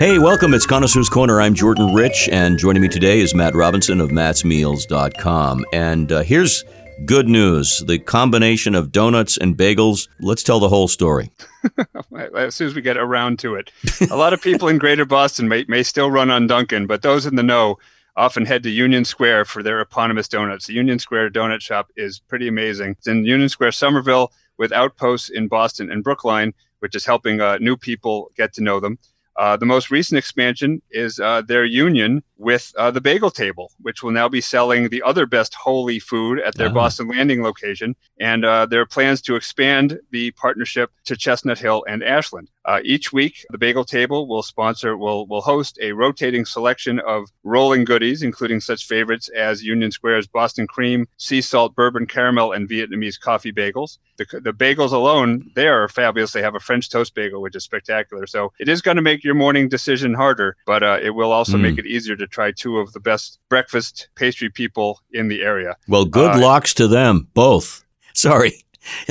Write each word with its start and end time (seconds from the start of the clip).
Hey, 0.00 0.18
welcome. 0.18 0.54
It's 0.54 0.64
Connoisseur's 0.64 1.10
Corner. 1.10 1.42
I'm 1.42 1.52
Jordan 1.52 1.92
Rich, 1.92 2.30
and 2.32 2.58
joining 2.58 2.80
me 2.80 2.88
today 2.88 3.20
is 3.20 3.34
Matt 3.34 3.54
Robinson 3.54 4.00
of 4.00 4.08
mattsmeals.com. 4.08 5.66
And 5.74 6.10
uh, 6.10 6.22
here's 6.22 6.64
good 7.04 7.28
news 7.28 7.84
the 7.86 7.98
combination 7.98 8.74
of 8.74 8.92
donuts 8.92 9.36
and 9.36 9.58
bagels. 9.58 10.08
Let's 10.18 10.42
tell 10.42 10.58
the 10.58 10.70
whole 10.70 10.88
story. 10.88 11.30
as 12.16 12.54
soon 12.54 12.68
as 12.68 12.74
we 12.74 12.80
get 12.80 12.96
around 12.96 13.40
to 13.40 13.56
it. 13.56 13.72
A 14.10 14.16
lot 14.16 14.32
of 14.32 14.40
people 14.40 14.68
in 14.68 14.78
greater 14.78 15.04
Boston 15.04 15.48
may, 15.48 15.66
may 15.68 15.82
still 15.82 16.10
run 16.10 16.30
on 16.30 16.46
Dunkin', 16.46 16.86
but 16.86 17.02
those 17.02 17.26
in 17.26 17.36
the 17.36 17.42
know 17.42 17.76
often 18.16 18.46
head 18.46 18.62
to 18.62 18.70
Union 18.70 19.04
Square 19.04 19.44
for 19.44 19.62
their 19.62 19.82
eponymous 19.82 20.28
donuts. 20.28 20.66
The 20.66 20.72
Union 20.72 20.98
Square 20.98 21.32
Donut 21.32 21.60
Shop 21.60 21.90
is 21.94 22.20
pretty 22.20 22.48
amazing. 22.48 22.92
It's 22.92 23.06
in 23.06 23.26
Union 23.26 23.50
Square, 23.50 23.72
Somerville, 23.72 24.32
with 24.56 24.72
outposts 24.72 25.28
in 25.28 25.48
Boston 25.48 25.90
and 25.90 26.02
Brookline, 26.02 26.54
which 26.78 26.94
is 26.94 27.04
helping 27.04 27.42
uh, 27.42 27.58
new 27.58 27.76
people 27.76 28.30
get 28.34 28.54
to 28.54 28.62
know 28.62 28.80
them. 28.80 28.98
Uh, 29.36 29.56
the 29.56 29.66
most 29.66 29.90
recent 29.90 30.18
expansion 30.18 30.82
is 30.90 31.18
uh, 31.20 31.40
their 31.42 31.64
union 31.64 32.22
with 32.36 32.72
uh, 32.76 32.90
the 32.90 33.00
Bagel 33.00 33.30
Table, 33.30 33.72
which 33.80 34.02
will 34.02 34.10
now 34.10 34.28
be 34.28 34.40
selling 34.40 34.88
the 34.88 35.02
other 35.02 35.26
best 35.26 35.54
holey 35.54 36.02
food 36.02 36.40
at 36.40 36.54
their 36.56 36.68
Oh. 36.68 36.72
Boston 36.72 37.08
Landing 37.08 37.42
location. 37.42 37.94
And 38.18 38.44
uh, 38.44 38.66
there 38.66 38.84
plans 38.86 39.20
to 39.22 39.36
expand 39.36 39.98
the 40.10 40.30
partnership 40.32 40.90
to 41.04 41.16
Chestnut 41.16 41.58
Hill 41.58 41.84
and 41.88 42.02
Ashland. 42.02 42.50
Uh, 42.70 42.78
each 42.84 43.12
week, 43.12 43.34
the 43.50 43.58
Bagel 43.58 43.84
Table 43.84 44.28
will 44.28 44.44
sponsor, 44.44 44.96
will 44.96 45.26
will 45.26 45.40
host 45.40 45.76
a 45.82 45.90
rotating 45.90 46.44
selection 46.44 47.00
of 47.00 47.20
rolling 47.42 47.84
goodies, 47.84 48.22
including 48.22 48.60
such 48.60 48.86
favorites 48.86 49.28
as 49.30 49.60
Union 49.74 49.90
Square's 49.90 50.28
Boston 50.28 50.66
Cream, 50.68 51.00
Sea 51.16 51.40
Salt 51.40 51.74
Bourbon 51.74 52.06
Caramel, 52.06 52.52
and 52.52 52.68
Vietnamese 52.68 53.18
Coffee 53.18 53.52
Bagels. 53.52 53.98
The, 54.18 54.26
the 54.48 54.52
bagels 54.52 54.92
alone, 54.92 55.50
they 55.56 55.66
are 55.66 55.88
fabulous. 55.88 56.30
They 56.32 56.42
have 56.42 56.54
a 56.54 56.60
French 56.60 56.90
toast 56.90 57.12
bagel, 57.14 57.40
which 57.42 57.56
is 57.56 57.64
spectacular. 57.64 58.24
So 58.28 58.52
it 58.60 58.68
is 58.68 58.80
going 58.82 58.98
to 58.98 59.02
make 59.02 59.24
your 59.24 59.34
morning 59.34 59.68
decision 59.68 60.14
harder, 60.14 60.56
but 60.66 60.82
uh, 60.84 60.98
it 61.02 61.10
will 61.10 61.32
also 61.32 61.56
Mm. 61.56 61.62
make 61.62 61.78
it 61.78 61.86
easier 61.86 62.14
to 62.16 62.26
try 62.28 62.52
two 62.52 62.78
of 62.78 62.92
the 62.92 63.00
best 63.00 63.40
breakfast 63.48 64.08
pastry 64.14 64.48
people 64.50 65.00
in 65.12 65.26
the 65.28 65.40
area. 65.42 65.74
Well, 65.88 66.04
good 66.04 66.32
Uh, 66.36 66.40
lox 66.40 66.72
to 66.74 66.86
them, 66.86 67.26
both. 67.34 67.84
Sorry. 68.14 68.62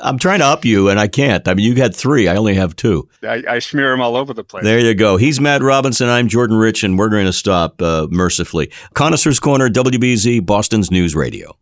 I'm 0.00 0.18
trying 0.18 0.40
to 0.40 0.46
up 0.46 0.64
you, 0.64 0.88
and 0.88 0.98
I 0.98 1.08
can't. 1.08 1.46
I 1.48 1.54
mean, 1.54 1.66
you 1.66 1.80
had 1.80 1.94
three. 1.94 2.28
I 2.28 2.36
only 2.36 2.54
have 2.54 2.76
two. 2.76 3.08
I, 3.22 3.42
I 3.48 3.58
smear 3.58 3.90
them 3.90 4.00
all 4.00 4.16
over 4.16 4.32
the 4.32 4.44
place. 4.44 4.64
There 4.64 4.78
you 4.78 4.94
go. 4.94 5.16
He's 5.16 5.40
Matt 5.40 5.62
Robinson. 5.62 6.08
I'm 6.08 6.28
Jordan 6.28 6.56
Rich, 6.56 6.84
and 6.84 6.98
we're 6.98 7.08
going 7.08 7.26
to 7.26 7.32
stop 7.32 7.80
uh, 7.82 8.06
mercifully. 8.10 8.70
Connoisseur's 8.94 9.40
Corner, 9.40 9.68
WBZ, 9.68 10.44
Boston's 10.44 10.90
News 10.90 11.14
Radio. 11.14 11.56